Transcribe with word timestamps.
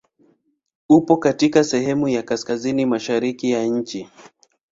Upo 0.89 1.17
katika 1.17 1.63
sehemu 1.63 2.07
ya 2.07 2.23
kaskazini 2.23 2.85
mashariki 2.85 3.51
ya 3.51 3.63
nchi. 3.65 4.09